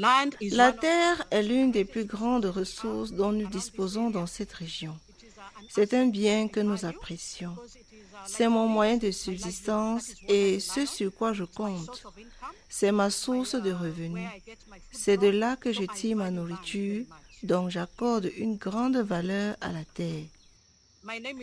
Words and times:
La 0.00 0.72
terre 0.72 1.26
est 1.30 1.42
l'une 1.42 1.72
des 1.72 1.84
plus 1.84 2.04
grandes 2.04 2.46
ressources 2.46 3.12
dont 3.12 3.32
nous 3.32 3.48
disposons 3.48 4.10
dans 4.10 4.26
cette 4.26 4.52
région. 4.52 4.96
C'est 5.68 5.92
un 5.94 6.06
bien 6.06 6.48
que 6.48 6.60
nous 6.60 6.84
apprécions. 6.84 7.54
C'est 8.26 8.48
mon 8.48 8.66
moyen 8.66 8.96
de 8.96 9.10
subsistance 9.10 10.12
et 10.28 10.58
ce 10.60 10.86
sur 10.86 11.14
quoi 11.14 11.32
je 11.32 11.44
compte. 11.44 12.04
C'est 12.68 12.92
ma 12.92 13.10
source 13.10 13.54
de 13.54 13.72
revenus. 13.72 14.28
C'est 14.92 15.16
de 15.16 15.28
là 15.28 15.56
que 15.56 15.72
je 15.72 15.84
tire 15.84 16.16
ma 16.16 16.30
nourriture, 16.30 17.04
donc 17.42 17.70
j'accorde 17.70 18.30
une 18.36 18.56
grande 18.56 18.96
valeur 18.96 19.56
à 19.60 19.72
la 19.72 19.84
terre. 19.84 20.24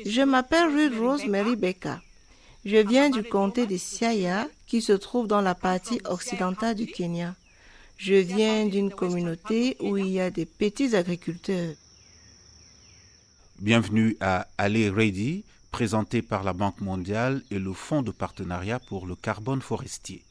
Je 0.05 0.21
m'appelle 0.21 0.67
Ruth 0.67 0.99
Rosemary 0.99 1.55
Becca. 1.55 2.01
Je 2.65 2.77
viens 2.77 3.09
du 3.09 3.23
comté 3.23 3.65
de 3.65 3.77
Siaya, 3.77 4.47
qui 4.68 4.82
se 4.82 4.93
trouve 4.93 5.28
dans 5.28 5.42
la 5.42 5.55
partie 5.55 6.01
occidentale 6.05 6.75
du 6.75 6.86
Kenya. 6.86 7.36
Je 7.97 8.14
viens 8.14 8.68
d'une 8.68 8.92
communauté 8.92 9.75
où 9.79 9.97
il 9.97 10.10
y 10.10 10.19
a 10.19 10.29
des 10.29 10.46
petits 10.46 10.96
agriculteurs. 10.96 11.74
Bienvenue 13.60 14.15
à 14.21 14.47
Aller 14.60 14.92
Ready, 14.92 15.43
présenté 15.71 16.21
par 16.21 16.43
la 16.43 16.54
Banque 16.54 16.79
mondiale 16.79 17.41
et 17.50 17.57
le 17.57 17.74
Fonds 17.74 18.04
de 18.04 18.11
partenariat 18.11 18.79
pour 18.79 19.07
le 19.07 19.15
carbone 19.15 19.61
forestier. 19.61 20.24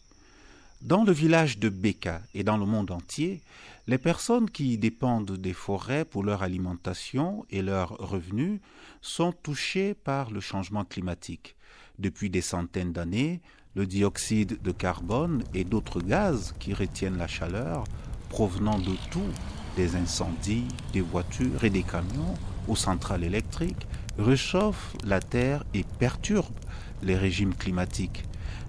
Dans 0.81 1.03
le 1.03 1.11
village 1.11 1.59
de 1.59 1.69
Beka 1.69 2.23
et 2.35 2.45
dans 2.45 2.57
le 2.57 2.67
monde 2.67 2.93
entier, 2.93 3.41
les 3.89 3.99
personnes 3.99 4.49
qui 4.49 4.79
dépendent 4.79 5.37
des 5.37 5.53
forêts 5.53 6.05
pour 6.05 6.23
leur 6.23 6.45
alimentation 6.45 7.45
et 7.51 7.63
leurs 7.63 7.97
revenus 7.99 8.61
sont 9.03 9.33
touchées 9.33 9.95
par 9.95 10.31
le 10.31 10.41
changement 10.41 10.85
climatique. 10.85 11.57
Depuis 11.99 12.31
des 12.31 12.43
centaines 12.43 12.93
d'années, 12.93 13.41
le 13.77 13.87
dioxyde 13.87 14.59
de 14.63 14.73
carbone 14.73 15.45
et 15.55 15.63
d'autres 15.63 16.01
gaz 16.01 16.55
qui 16.59 16.73
retiennent 16.73 17.19
la 17.19 17.29
chaleur 17.29 17.85
provenant 18.31 18.79
de 18.79 18.97
tout, 19.11 19.31
des 19.77 19.97
incendies, 19.97 20.65
des 20.95 21.03
voitures 21.03 21.63
et 21.63 21.71
des 21.71 21.83
camions 21.83 22.35
aux 22.69 22.75
centrales 22.75 23.23
électriques, 23.23 23.87
réchauffent 24.19 24.97
la 25.05 25.21
Terre 25.21 25.63
et 25.75 25.85
perturbent 25.99 26.59
les 27.03 27.17
régimes 27.17 27.55
climatiques. 27.55 28.25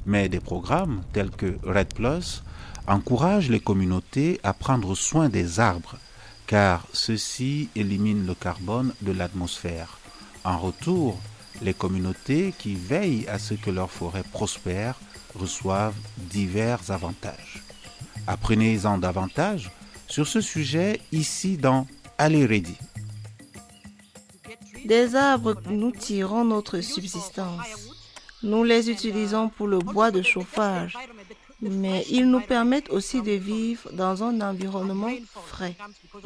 Mais 0.05 0.27
des 0.27 0.41
programmes 0.41 1.01
tels 1.13 1.31
que 1.31 1.57
Red 1.63 1.93
Plus 1.93 2.43
encouragent 2.85 3.49
les 3.49 3.61
communautés 3.61 4.41
à 4.43 4.53
prendre 4.53 4.93
soin 4.93 5.29
des 5.29 5.61
arbres, 5.61 5.95
car 6.47 6.85
ceux-ci 6.91 7.69
éliminent 7.75 8.27
le 8.27 8.35
carbone 8.35 8.93
de 9.01 9.13
l'atmosphère. 9.13 9.99
En 10.43 10.57
retour, 10.57 11.17
les 11.61 11.73
communautés 11.73 12.53
qui 12.57 12.75
veillent 12.75 13.27
à 13.27 13.39
ce 13.39 13.53
que 13.53 13.69
leur 13.69 13.91
forêt 13.91 14.23
prospère 14.23 14.99
reçoivent 15.35 15.95
divers 16.17 16.91
avantages. 16.91 17.63
Apprenez-en 18.27 18.97
davantage 18.97 19.71
sur 20.07 20.27
ce 20.27 20.41
sujet 20.41 20.99
ici 21.11 21.57
dans 21.57 21.87
Allez 22.17 22.45
Ready. 22.45 22.77
Des 24.85 25.15
arbres, 25.15 25.55
nous 25.69 25.91
tirons 25.91 26.45
notre 26.45 26.81
subsistance. 26.81 27.91
Nous 28.43 28.63
les 28.63 28.89
utilisons 28.89 29.49
pour 29.49 29.67
le 29.67 29.79
bois 29.79 30.11
de 30.11 30.21
chauffage, 30.21 30.95
mais 31.61 32.05
ils 32.09 32.29
nous 32.29 32.39
permettent 32.41 32.89
aussi 32.89 33.21
de 33.21 33.31
vivre 33.31 33.89
dans 33.91 34.23
un 34.23 34.41
environnement 34.41 35.11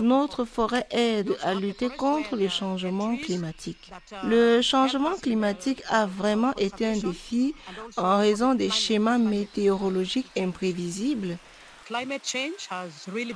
Notre 0.01 0.45
forêt 0.45 0.87
aide 0.91 1.35
à 1.43 1.53
lutter 1.53 1.89
contre 1.89 2.35
le 2.35 2.49
changement 2.49 3.15
climatique. 3.17 3.91
Le 4.23 4.61
changement 4.61 5.15
climatique 5.15 5.83
a 5.89 6.05
vraiment 6.05 6.53
été 6.55 6.85
un 6.85 6.97
défi 6.97 7.55
en 7.97 8.17
raison 8.17 8.55
des 8.55 8.69
schémas 8.69 9.17
météorologiques 9.17 10.31
imprévisibles, 10.37 11.37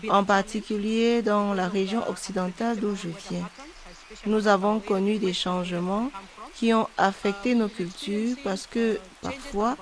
en 0.10 0.24
particulier 0.24 1.22
dans 1.22 1.54
la 1.54 1.68
région 1.68 2.08
occidentale 2.10 2.80
d'où 2.80 2.96
je 2.96 3.10
viens. 3.30 3.50
Nous 4.26 4.48
avons 4.48 4.80
connu 4.80 5.18
des 5.18 5.34
changements 5.34 6.10
qui 6.56 6.74
ont 6.74 6.88
affecté 6.98 7.54
nos 7.54 7.68
cultures 7.68 8.38
parce 8.44 8.66
que 8.66 9.00
parfois 9.22 9.76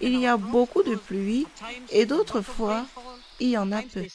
il 0.00 0.18
y 0.18 0.26
a 0.26 0.36
beaucoup 0.36 0.82
de 0.82 0.94
pluie 0.94 1.46
et 1.90 2.06
d'autres 2.06 2.42
fois 2.42 2.86
il 3.40 3.50
y 3.50 3.58
en 3.58 3.72
a 3.72 3.82
peu. 3.82 4.06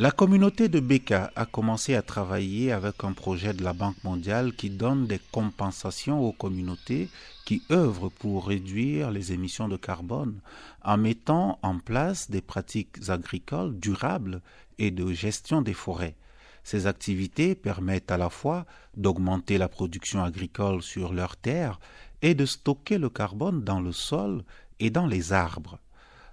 La 0.00 0.10
communauté 0.10 0.70
de 0.70 0.80
Beka 0.80 1.30
a 1.36 1.44
commencé 1.44 1.94
à 1.94 2.00
travailler 2.00 2.72
avec 2.72 3.04
un 3.04 3.12
projet 3.12 3.52
de 3.52 3.62
la 3.62 3.74
Banque 3.74 4.02
mondiale 4.02 4.54
qui 4.54 4.70
donne 4.70 5.06
des 5.06 5.20
compensations 5.30 6.26
aux 6.26 6.32
communautés 6.32 7.10
qui 7.44 7.62
œuvrent 7.70 8.10
pour 8.10 8.48
réduire 8.48 9.10
les 9.10 9.34
émissions 9.34 9.68
de 9.68 9.76
carbone 9.76 10.40
en 10.82 10.96
mettant 10.96 11.58
en 11.60 11.78
place 11.78 12.30
des 12.30 12.40
pratiques 12.40 13.10
agricoles 13.10 13.78
durables 13.78 14.40
et 14.78 14.90
de 14.90 15.12
gestion 15.12 15.60
des 15.60 15.74
forêts. 15.74 16.16
Ces 16.64 16.86
activités 16.86 17.54
permettent 17.54 18.10
à 18.10 18.16
la 18.16 18.30
fois 18.30 18.64
d'augmenter 18.96 19.58
la 19.58 19.68
production 19.68 20.24
agricole 20.24 20.80
sur 20.80 21.12
leurs 21.12 21.36
terres 21.36 21.78
et 22.22 22.34
de 22.34 22.46
stocker 22.46 22.96
le 22.96 23.10
carbone 23.10 23.64
dans 23.64 23.82
le 23.82 23.92
sol 23.92 24.44
et 24.78 24.88
dans 24.88 25.06
les 25.06 25.34
arbres. 25.34 25.78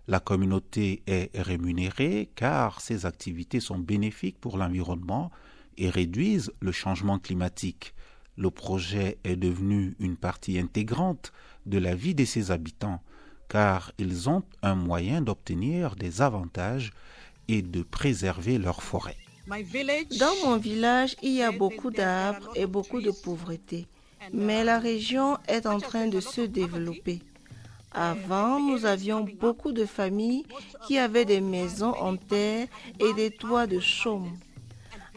La 0.07 0.21
communauté 0.21 1.03
est 1.05 1.29
rémunérée 1.35 2.29
car 2.35 2.79
ces 2.79 3.05
activités 3.05 3.59
sont 3.59 3.77
bénéfiques 3.77 4.39
pour 4.39 4.57
l'environnement 4.57 5.31
et 5.77 5.89
réduisent 5.89 6.51
le 6.61 6.71
changement 6.71 7.19
climatique. 7.19 7.93
Le 8.37 8.49
projet 8.49 9.17
est 9.25 9.35
devenu 9.35 9.95
une 9.99 10.15
partie 10.15 10.59
intégrante 10.59 11.33
de 11.65 11.77
la 11.77 11.93
vie 11.93 12.15
de 12.15 12.23
ses 12.23 12.51
habitants 12.51 13.01
car 13.49 13.91
ils 13.97 14.29
ont 14.29 14.43
un 14.61 14.75
moyen 14.75 15.21
d'obtenir 15.21 15.95
des 15.95 16.21
avantages 16.21 16.91
et 17.47 17.61
de 17.61 17.81
préserver 17.81 18.57
leurs 18.57 18.83
forêts. 18.83 19.17
Dans 19.47 20.35
mon 20.45 20.57
village, 20.57 21.15
il 21.21 21.33
y 21.33 21.41
a 21.41 21.51
beaucoup 21.51 21.91
d'arbres 21.91 22.49
et 22.55 22.65
beaucoup 22.65 23.01
de 23.01 23.11
pauvreté, 23.11 23.87
mais 24.33 24.63
la 24.63 24.79
région 24.79 25.37
est 25.47 25.65
en 25.65 25.79
train 25.79 26.07
de 26.07 26.19
se 26.19 26.41
développer. 26.41 27.21
Avant, 27.91 28.59
nous 28.59 28.85
avions 28.85 29.25
beaucoup 29.39 29.71
de 29.71 29.85
familles 29.85 30.45
qui 30.85 30.97
avaient 30.97 31.25
des 31.25 31.41
maisons 31.41 31.93
en 31.93 32.15
terre 32.15 32.67
et 32.99 33.13
des 33.13 33.31
toits 33.31 33.67
de 33.67 33.79
chaume. 33.79 34.31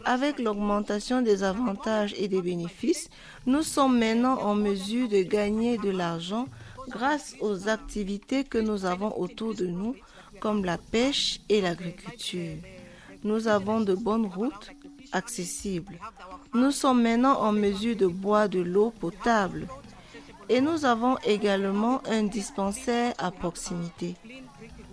Avec 0.03 0.39
l'augmentation 0.39 1.21
des 1.21 1.43
avantages 1.43 2.15
et 2.17 2.27
des 2.27 2.41
bénéfices, 2.41 3.09
nous 3.45 3.61
sommes 3.61 3.99
maintenant 3.99 4.39
en 4.41 4.55
mesure 4.55 5.07
de 5.09 5.21
gagner 5.21 5.77
de 5.77 5.91
l'argent 5.91 6.47
grâce 6.89 7.35
aux 7.39 7.69
activités 7.69 8.43
que 8.43 8.57
nous 8.57 8.85
avons 8.85 9.15
autour 9.19 9.53
de 9.53 9.67
nous, 9.67 9.95
comme 10.39 10.65
la 10.65 10.79
pêche 10.79 11.39
et 11.49 11.61
l'agriculture 11.61 12.57
nous 13.23 13.47
avons 13.47 13.81
de 13.81 13.93
bonnes 13.93 14.25
routes 14.25 14.71
accessibles. 15.11 15.99
Nous 16.53 16.71
sommes 16.71 17.01
maintenant 17.01 17.39
en 17.39 17.51
mesure 17.51 17.95
de 17.95 18.07
boire 18.07 18.49
de 18.49 18.59
l'eau 18.59 18.91
potable 18.91 19.67
et 20.49 20.61
nous 20.61 20.85
avons 20.85 21.17
également 21.19 22.01
un 22.07 22.23
dispensaire 22.23 23.13
à 23.17 23.31
proximité. 23.31 24.15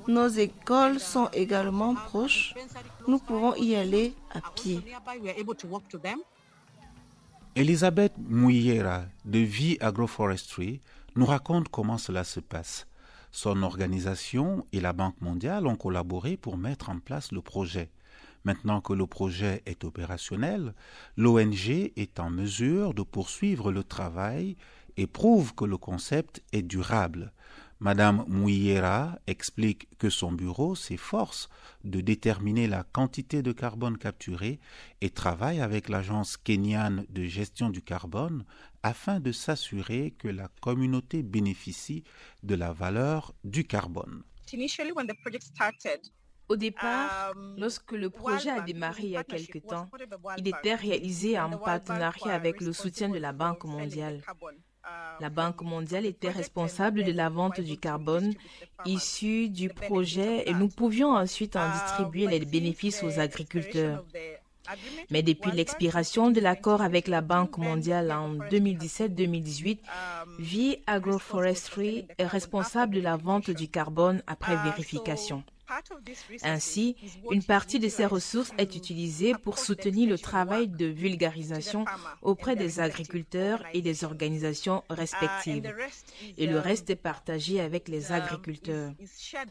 Nos 0.07 0.29
écoles 0.29 1.01
sont 1.01 1.29
également 1.33 1.95
proches. 1.95 2.55
Nous 3.07 3.19
pouvons 3.19 3.55
y 3.57 3.75
aller 3.75 4.15
à 4.33 4.41
pied. 4.55 4.81
Elisabeth 7.55 8.13
Mouyera 8.19 9.05
de 9.25 9.39
Vie 9.39 9.77
Agroforestry 9.81 10.81
nous 11.17 11.27
raconte 11.27 11.69
comment 11.69 11.99
cela 11.99 12.25
se 12.25 12.41
passe. 12.41 12.87
Son 13.31 13.63
organisation 13.63 14.65
et 14.73 14.81
la 14.81 14.93
Banque 14.93 15.21
mondiale 15.21 15.67
ont 15.67 15.77
collaboré 15.77 16.37
pour 16.37 16.57
mettre 16.57 16.89
en 16.89 16.99
place 16.99 17.33
le 17.33 17.43
projet. 17.43 17.91
Maintenant 18.45 18.81
que 18.81 18.93
le 18.93 19.07
projet 19.07 19.63
est 19.67 19.85
opérationnel, 19.85 20.73
l'ONG 21.17 21.69
est 21.97 22.21
en 22.21 22.31
mesure 22.31 22.95
de 22.95 23.03
poursuivre 23.03 23.73
le 23.73 23.83
travail 23.83 24.57
et 24.99 25.07
prouve 25.07 25.55
que 25.55 25.65
le 25.65 25.79
concept 25.79 26.43
est 26.53 26.63
durable. 26.63 27.33
Madame 27.79 28.25
Mouillera 28.27 29.17
explique 29.29 29.89
que 29.99 30.11
son 30.11 30.33
bureau 30.33 30.75
s'efforce 30.75 31.49
de 31.85 32.01
déterminer 32.01 32.67
la 32.67 32.83
quantité 32.83 33.41
de 33.41 33.53
carbone 33.53 33.97
capturé 33.97 34.59
et 35.01 35.11
travaille 35.11 35.61
avec 35.61 35.89
l'agence 35.89 36.37
kenyane 36.37 37.07
de 37.11 37.23
gestion 37.23 37.71
du 37.71 37.81
carbone 37.81 38.45
afin 38.83 39.21
de 39.21 39.31
s'assurer 39.31 40.17
que 40.19 40.27
la 40.27 40.49
communauté 40.61 41.23
bénéficie 41.23 42.03
de 42.43 42.57
la 42.57 42.73
valeur 42.73 43.33
du 43.45 43.65
carbone. 43.65 44.25
Au 46.49 46.57
départ, 46.57 47.35
lorsque 47.57 47.93
le 47.93 48.11
projet 48.11 48.51
a 48.51 48.63
démarré 48.63 49.03
il 49.05 49.11
y 49.11 49.17
a 49.17 49.23
quelque 49.23 49.59
temps, 49.59 49.89
il 50.39 50.49
était 50.49 50.75
réalisé 50.75 51.39
en 51.39 51.57
partenariat 51.57 52.35
avec 52.35 52.61
le 52.61 52.73
soutien 52.73 53.09
de 53.09 53.19
la 53.19 53.33
Banque 53.33 53.65
mondiale. 53.65 54.23
La 55.21 55.31
Banque 55.31 55.63
mondiale 55.63 56.07
était 56.07 56.31
responsable 56.31 57.03
de 57.05 57.13
la 57.13 57.29
vente 57.29 57.61
du 57.61 57.77
carbone 57.77 58.35
issu 58.85 59.49
du 59.49 59.69
projet 59.69 60.49
et 60.49 60.55
nous 60.55 60.69
pouvions 60.69 61.11
ensuite 61.11 61.57
en 61.57 61.71
distribuer 61.73 62.27
les 62.27 62.45
bénéfices 62.45 63.03
aux 63.03 63.19
agriculteurs. 63.19 64.05
Mais 65.11 65.23
depuis 65.23 65.51
l'expiration 65.51 66.31
de 66.31 66.41
l'accord 66.41 66.83
avec 66.83 67.09
la 67.09 67.21
Banque 67.21 67.59
mondiale 67.59 68.13
en 68.13 68.35
2017-2018, 68.35 69.79
V 70.39 70.83
Agroforestry 70.87 72.07
est 72.19 72.27
responsable 72.27 72.97
de 72.97 73.01
la 73.01 73.17
vente 73.17 73.51
du 73.51 73.69
carbone 73.69 74.23
après 74.27 74.57
vérification. 74.57 75.43
Ainsi, 76.43 76.97
une 77.31 77.43
partie 77.43 77.79
de 77.79 77.89
ces 77.89 78.07
ressources 78.07 78.53
est 78.59 78.77
utilisée 78.77 79.35
pour 79.35 79.59
soutenir 79.59 80.09
le 80.09 80.19
travail 80.19 80.69
de 80.69 80.87
vulgarisation 80.87 81.85
auprès 82.23 82.57
des 82.57 82.81
agriculteurs 82.81 83.63
et 83.75 83.83
des 83.83 84.05
organisations 84.05 84.83
respectives. 84.89 85.73
Et 86.37 86.47
le 86.47 86.59
reste 86.59 86.91
est 86.91 86.97
partagé 86.97 87.61
avec 87.61 87.89
les 87.89 88.13
agriculteurs. 88.13 88.93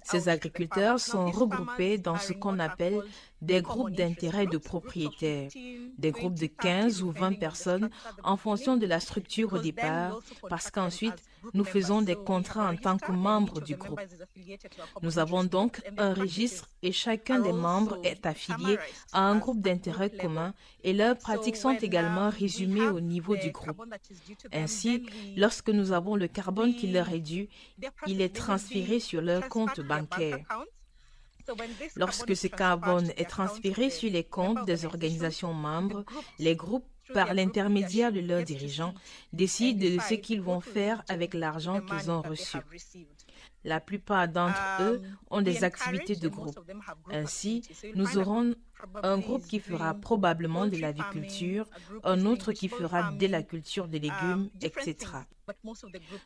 Ces 0.03 0.29
agriculteurs 0.29 0.99
sont 0.99 1.29
regroupés 1.29 1.97
dans 1.97 2.17
ce 2.17 2.33
qu'on 2.33 2.59
appelle 2.59 3.01
des 3.41 3.61
groupes 3.61 3.91
d'intérêt 3.91 4.47
de 4.47 4.57
propriétaires, 4.57 5.49
des 5.97 6.11
groupes 6.11 6.39
de 6.39 6.47
15 6.47 7.03
ou 7.03 7.11
20 7.11 7.39
personnes 7.39 7.89
en 8.23 8.37
fonction 8.37 8.77
de 8.77 8.87
la 8.87 8.99
structure 8.99 9.53
au 9.53 9.59
départ, 9.59 10.19
parce 10.49 10.71
qu'ensuite, 10.71 11.21
nous 11.53 11.63
faisons 11.63 12.01
des 12.01 12.15
contrats 12.15 12.69
en 12.69 12.75
tant 12.75 12.97
que 12.97 13.11
membres 13.11 13.61
du 13.61 13.75
groupe. 13.75 13.99
Nous 15.01 15.19
avons 15.19 15.43
donc 15.43 15.81
un 15.97 16.13
registre 16.13 16.69
et 16.81 16.91
chacun 16.91 17.39
des 17.39 17.53
membres 17.53 17.99
est 18.03 18.25
affilié 18.25 18.77
à 19.13 19.21
un 19.21 19.37
groupe 19.37 19.61
d'intérêt 19.61 20.09
commun 20.09 20.53
et 20.83 20.93
leurs 20.93 21.17
pratiques 21.17 21.57
sont 21.57 21.77
également 21.77 22.29
résumées 22.29 22.87
au 22.87 22.99
niveau 22.99 23.35
du 23.35 23.51
groupe. 23.51 23.81
Ainsi, 24.53 25.05
lorsque 25.35 25.69
nous 25.69 25.91
avons 25.91 26.15
le 26.15 26.27
carbone 26.27 26.75
qui 26.75 26.87
leur 26.87 27.09
est 27.09 27.19
dû, 27.19 27.49
il 28.05 28.21
est 28.21 28.35
transféré 28.35 28.99
sur 28.99 29.21
leur 29.21 29.47
compte 29.49 29.79
bancaire. 29.81 30.45
Lorsque 31.95 32.35
ce 32.35 32.47
carbone 32.47 33.09
est 33.15 33.29
transféré 33.29 33.89
sur 33.89 34.11
les 34.11 34.23
comptes 34.23 34.65
des 34.65 34.85
organisations 34.85 35.53
membres, 35.53 36.03
les 36.39 36.55
groupes 36.55 36.85
par 37.13 37.33
l'intermédiaire 37.33 38.11
de 38.11 38.19
leurs 38.19 38.43
dirigeants, 38.43 38.93
décident 39.33 39.79
de 39.79 39.99
ce 39.99 40.15
qu'ils 40.15 40.41
vont 40.41 40.59
faire 40.61 41.03
avec 41.09 41.33
l'argent 41.33 41.81
qu'ils 41.81 42.11
ont 42.11 42.21
reçu. 42.21 42.57
La 43.63 43.79
plupart 43.79 44.27
d'entre 44.27 44.81
eux 44.81 45.01
ont 45.29 45.41
des 45.41 45.63
activités 45.63 46.15
de 46.15 46.29
groupe. 46.29 46.57
Ainsi, 47.11 47.63
nous 47.95 48.17
aurons 48.17 48.53
un 49.03 49.17
groupe 49.19 49.45
qui 49.47 49.59
fera 49.59 49.93
probablement 49.93 50.67
de 50.67 50.77
l'aviculture, 50.77 51.67
un 52.03 52.25
autre 52.25 52.51
qui 52.51 52.67
fera 52.67 53.11
de 53.11 53.27
la 53.27 53.43
culture 53.43 53.87
des 53.87 53.99
légumes, 53.99 54.49
etc. 54.61 54.95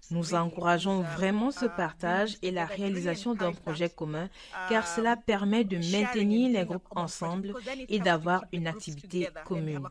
Nous 0.09 0.33
encourageons 0.33 1.01
vraiment 1.01 1.51
ce 1.51 1.65
partage 1.65 2.37
et 2.41 2.49
la 2.51 2.65
réalisation 2.65 3.35
d'un 3.35 3.51
projet 3.51 3.89
commun 3.89 4.29
car 4.69 4.87
cela 4.87 5.15
permet 5.15 5.63
de 5.63 5.77
maintenir 5.77 6.49
les 6.49 6.65
groupes 6.65 6.87
ensemble 6.95 7.53
et 7.87 7.99
d'avoir 7.99 8.45
une 8.51 8.67
activité 8.67 9.29
commune. 9.45 9.87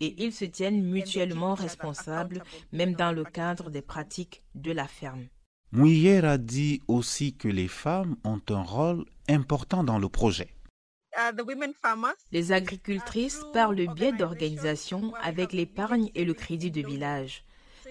Et 0.00 0.24
ils 0.24 0.32
se 0.32 0.46
tiennent 0.46 0.82
mutuellement 0.82 1.54
responsables, 1.54 2.42
même 2.72 2.94
dans 2.94 3.12
le 3.12 3.24
cadre 3.24 3.70
des 3.70 3.82
pratiques 3.82 4.42
de 4.54 4.72
la 4.72 4.86
ferme. 4.86 5.26
Mouyer 5.72 6.24
a 6.24 6.36
dit 6.38 6.82
aussi 6.88 7.34
que 7.34 7.46
les 7.46 7.68
femmes 7.68 8.16
ont 8.24 8.40
un 8.48 8.62
rôle 8.62 9.04
important 9.28 9.84
dans 9.84 9.98
le 9.98 10.08
projet. 10.08 10.48
Les 12.32 12.52
agricultrices, 12.52 13.42
par 13.52 13.72
le 13.72 13.86
biais 13.86 14.12
d'organisations 14.12 15.12
avec 15.22 15.52
l'épargne 15.52 16.10
et 16.14 16.24
le 16.24 16.34
crédit 16.34 16.70
de 16.70 16.86
village, 16.86 17.44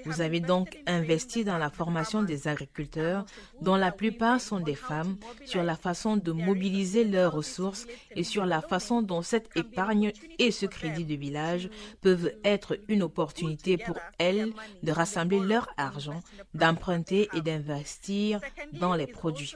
vous 0.06 0.22
avez 0.22 0.40
donc 0.40 0.78
investi 0.88 1.44
dans 1.44 1.58
la 1.58 1.70
formation 1.70 2.24
des 2.24 2.48
agriculteurs, 2.48 3.26
dont 3.62 3.76
la 3.76 3.92
plupart 3.92 4.42
sont 4.42 4.60
des 4.60 4.76
femmes, 4.76 5.18
sur 5.46 5.64
la 5.64 5.76
façon 5.76 6.18
de 6.18 6.32
mobiliser 6.32 7.04
leurs 7.04 7.34
ressources 7.34 7.88
et 8.16 8.24
sur 8.24 8.46
la 8.46 8.62
façon 8.62 9.02
dont 9.02 9.22
cette 9.22 9.50
épargne 9.56 10.12
et 10.38 10.52
ce 10.52 10.66
crédit 10.66 11.06
de 11.06 11.16
village 11.16 11.70
peuvent 12.02 12.32
être 12.44 12.78
une 12.88 13.04
opportunité 13.04 13.78
pour 13.78 13.98
elles 14.18 14.52
de 14.84 14.92
rassembler 14.92 15.40
leur 15.40 15.70
argent, 15.78 16.22
d'emprunter 16.54 17.30
et 17.34 17.42
d'investir 17.42 18.40
dans 18.74 18.96
les 18.96 19.08
produits. 19.08 19.56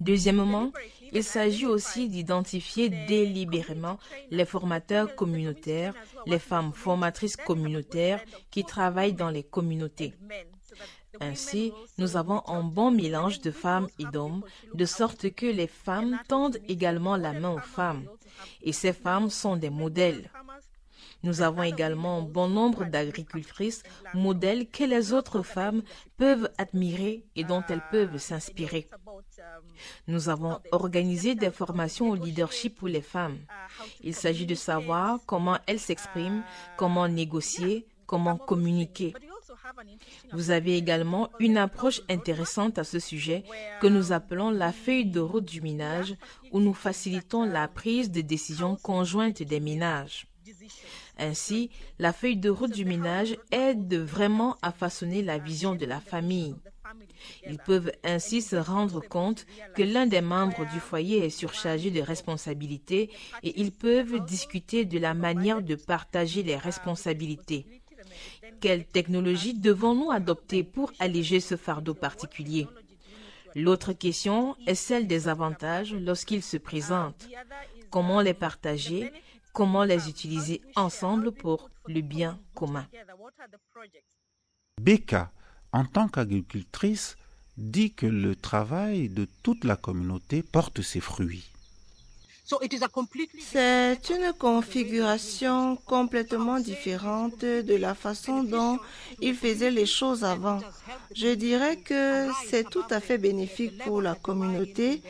Deuxièmement, 0.00 0.72
il 1.12 1.24
s'agit 1.24 1.66
aussi 1.66 2.08
d'identifier 2.08 2.88
délibérément 2.88 3.98
les 4.30 4.44
formateurs 4.44 5.14
communautaires, 5.14 5.94
les 6.26 6.38
femmes 6.38 6.72
formatrices 6.72 7.36
communautaires 7.36 8.20
qui 8.50 8.64
travaillent 8.64 9.03
dans 9.12 9.30
les 9.30 9.42
communautés. 9.42 10.14
Ainsi, 11.20 11.72
nous 11.98 12.16
avons 12.16 12.42
un 12.48 12.62
bon 12.62 12.90
mélange 12.90 13.40
de 13.40 13.50
femmes 13.50 13.88
et 13.98 14.04
d'hommes, 14.04 14.42
de 14.74 14.84
sorte 14.84 15.30
que 15.30 15.46
les 15.46 15.68
femmes 15.68 16.18
tendent 16.28 16.58
également 16.68 17.16
la 17.16 17.32
main 17.32 17.52
aux 17.52 17.58
femmes. 17.58 18.04
Et 18.62 18.72
ces 18.72 18.92
femmes 18.92 19.30
sont 19.30 19.56
des 19.56 19.70
modèles. 19.70 20.30
Nous 21.22 21.40
avons 21.40 21.62
également 21.62 22.18
un 22.18 22.22
bon 22.22 22.48
nombre 22.48 22.84
d'agricultrices, 22.84 23.82
modèles 24.12 24.68
que 24.68 24.84
les 24.84 25.14
autres 25.14 25.42
femmes 25.42 25.82
peuvent 26.18 26.50
admirer 26.58 27.24
et 27.34 27.44
dont 27.44 27.62
elles 27.68 27.84
peuvent 27.90 28.18
s'inspirer. 28.18 28.88
Nous 30.06 30.28
avons 30.28 30.60
organisé 30.70 31.34
des 31.34 31.50
formations 31.50 32.10
au 32.10 32.14
leadership 32.14 32.76
pour 32.76 32.88
les 32.88 33.00
femmes. 33.00 33.38
Il 34.02 34.14
s'agit 34.14 34.46
de 34.46 34.54
savoir 34.54 35.18
comment 35.24 35.58
elles 35.66 35.80
s'expriment, 35.80 36.44
comment 36.76 37.08
négocier, 37.08 37.86
comment 38.14 38.36
communiquer. 38.36 39.12
Vous 40.32 40.52
avez 40.52 40.76
également 40.76 41.30
une 41.40 41.56
approche 41.56 42.00
intéressante 42.08 42.78
à 42.78 42.84
ce 42.84 43.00
sujet 43.00 43.42
que 43.80 43.88
nous 43.88 44.12
appelons 44.12 44.50
la 44.50 44.70
feuille 44.70 45.06
de 45.06 45.18
route 45.18 45.44
du 45.44 45.60
minage, 45.60 46.14
où 46.52 46.60
nous 46.60 46.74
facilitons 46.74 47.44
la 47.44 47.66
prise 47.66 48.12
de 48.12 48.20
décisions 48.20 48.76
conjointes 48.76 49.42
des 49.42 49.58
minages. 49.58 50.28
Ainsi, 51.18 51.70
la 51.98 52.12
feuille 52.12 52.36
de 52.36 52.50
route 52.50 52.72
du 52.72 52.84
ménage 52.84 53.36
aide 53.50 53.94
vraiment 53.96 54.56
à 54.62 54.70
façonner 54.70 55.20
la 55.22 55.38
vision 55.38 55.74
de 55.74 55.86
la 55.86 55.98
famille. 55.98 56.54
Ils 57.48 57.58
peuvent 57.58 57.90
ainsi 58.04 58.42
se 58.42 58.56
rendre 58.56 59.00
compte 59.00 59.46
que 59.74 59.82
l'un 59.82 60.06
des 60.06 60.20
membres 60.20 60.66
du 60.72 60.78
foyer 60.78 61.24
est 61.24 61.30
surchargé 61.30 61.90
de 61.90 62.00
responsabilités 62.00 63.10
et 63.42 63.60
ils 63.60 63.72
peuvent 63.72 64.24
discuter 64.24 64.84
de 64.84 64.98
la 64.98 65.14
manière 65.14 65.62
de 65.62 65.74
partager 65.74 66.42
les 66.44 66.56
responsabilités. 66.56 67.66
Quelle 68.60 68.84
technologie 68.84 69.54
devons-nous 69.54 70.10
adopter 70.10 70.62
pour 70.62 70.92
alléger 70.98 71.40
ce 71.40 71.56
fardeau 71.56 71.94
particulier? 71.94 72.66
L'autre 73.54 73.92
question 73.92 74.56
est 74.66 74.74
celle 74.74 75.06
des 75.06 75.28
avantages 75.28 75.94
lorsqu'ils 75.94 76.42
se 76.42 76.56
présentent. 76.56 77.28
Comment 77.90 78.20
les 78.20 78.34
partager? 78.34 79.12
Comment 79.52 79.84
les 79.84 80.08
utiliser 80.08 80.60
ensemble 80.74 81.30
pour 81.30 81.70
le 81.86 82.00
bien 82.00 82.40
commun? 82.54 82.86
Becca, 84.80 85.30
en 85.72 85.84
tant 85.84 86.08
qu'agricultrice, 86.08 87.16
dit 87.56 87.92
que 87.94 88.06
le 88.06 88.34
travail 88.34 89.08
de 89.08 89.28
toute 89.44 89.62
la 89.62 89.76
communauté 89.76 90.42
porte 90.42 90.82
ses 90.82 91.00
fruits. 91.00 91.53
C'est 92.46 94.10
une 94.10 94.32
configuration 94.38 95.76
complètement 95.86 96.60
différente 96.60 97.40
de 97.40 97.74
la 97.76 97.94
façon 97.94 98.42
dont 98.42 98.78
il 99.20 99.34
faisait 99.34 99.70
les 99.70 99.86
choses 99.86 100.24
avant. 100.24 100.60
Je 101.14 101.28
dirais 101.34 101.76
que 101.76 102.28
c'est 102.48 102.68
tout 102.68 102.84
à 102.90 103.00
fait 103.00 103.16
bénéfique 103.16 103.78
pour 103.78 104.02
la 104.02 104.14
communauté 104.14 105.02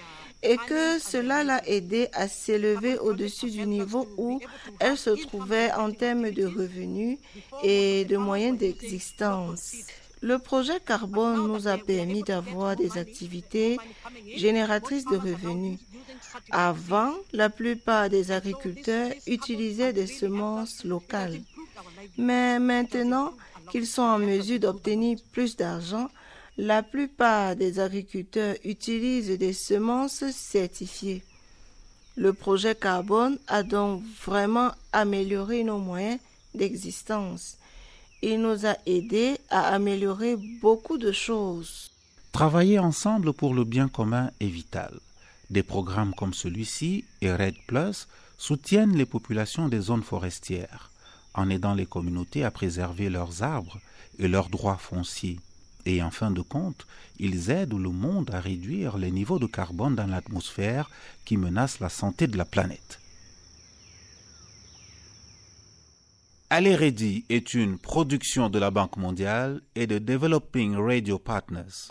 et 0.45 0.57
que 0.69 1.01
cela 1.01 1.43
l'a 1.43 1.67
aidé 1.67 2.09
à 2.13 2.29
s'élever 2.29 2.99
au-dessus 2.99 3.51
du 3.51 3.67
niveau 3.67 4.07
où 4.17 4.41
elle 4.79 4.97
se 4.97 5.11
trouvait 5.11 5.73
en 5.73 5.91
termes 5.91 6.31
de 6.31 6.45
revenus 6.45 7.19
et 7.65 8.05
de 8.05 8.17
moyens 8.17 8.59
d'existence. 8.59 9.75
Le 10.25 10.39
projet 10.39 10.81
Carbone 10.81 11.49
nous 11.49 11.69
a 11.69 11.77
permis 11.77 12.23
d'avoir 12.23 12.77
des 12.77 12.97
activités 12.97 13.77
génératrices 14.35 15.05
de 15.05 15.19
revenus. 15.19 15.79
Avant, 16.51 17.13
la 17.35 17.51
plupart 17.51 18.09
des 18.09 18.33
agriculteurs 18.33 19.13
utilisaient 19.27 19.93
des 19.93 20.07
semences 20.07 20.83
locales. 20.83 21.39
Mais 22.17 22.59
maintenant 22.59 23.35
qu'ils 23.71 23.87
sont 23.87 24.01
en 24.01 24.19
mesure 24.19 24.61
d'obtenir 24.61 25.19
plus 25.31 25.57
d'argent, 25.57 26.09
la 26.57 26.83
plupart 26.83 27.55
des 27.55 27.79
agriculteurs 27.79 28.57
utilisent 28.65 29.39
des 29.39 29.53
semences 29.53 30.25
certifiées. 30.31 31.23
Le 32.17 32.33
projet 32.33 32.75
Carbone 32.75 33.39
a 33.47 33.63
donc 33.63 34.03
vraiment 34.25 34.71
amélioré 34.91 35.65
nos 35.65 35.79
moyens 35.79 36.19
d'existence. 36.55 37.59
Il 38.27 38.41
nous 38.41 38.65
a 38.65 38.75
aidés 38.87 39.37
à 39.51 39.75
améliorer 39.75 40.37
beaucoup 40.63 40.97
de 40.97 41.13
choses. 41.13 41.91
Travailler 42.33 42.79
ensemble 42.79 43.35
pour 43.35 43.53
le 43.53 43.65
bien 43.65 43.87
commun 43.89 44.31
est 44.41 44.47
vital. 44.47 44.99
Des 45.51 45.63
programmes 45.63 46.15
comme 46.15 46.33
celui-ci 46.33 47.05
et 47.21 47.35
Red 47.35 47.57
Plus 47.67 48.09
soutiennent 48.39 48.97
les 48.97 49.05
populations 49.05 49.69
des 49.69 49.81
zones 49.81 50.03
forestières 50.03 50.91
en 51.35 51.51
aidant 51.51 51.75
les 51.75 51.85
communautés 51.85 52.45
à 52.45 52.51
préserver 52.51 53.11
leurs 53.11 53.43
arbres 53.43 53.79
et 54.19 54.27
leurs 54.27 54.49
droits 54.49 54.79
fonciers 54.79 55.39
et 55.87 56.03
en 56.03 56.11
fin 56.11 56.31
de 56.31 56.41
compte, 56.41 56.87
ils 57.19 57.51
aident 57.51 57.79
le 57.79 57.91
monde 57.91 58.31
à 58.33 58.41
réduire 58.41 58.97
les 58.97 59.11
niveaux 59.11 59.39
de 59.39 59.47
carbone 59.47 59.95
dans 59.95 60.07
l'atmosphère 60.07 60.91
qui 61.25 61.37
menacent 61.37 61.81
la 61.81 61.91
santé 61.91 62.27
de 62.27 62.39
la 62.39 62.45
planète. 62.45 63.01
Aller 66.57 66.77
Ready 66.77 67.25
est 67.31 67.55
une 67.55 67.79
production 67.79 68.49
de 68.49 68.61
la 68.61 68.71
Banque 68.71 68.97
mondiale 68.97 69.61
et 69.75 69.89
de 69.89 69.99
Developing 69.99 70.77
Radio 70.77 71.19
Partners. 71.19 71.91